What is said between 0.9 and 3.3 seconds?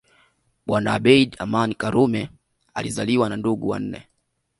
Abeid Amani Karume alizaliwa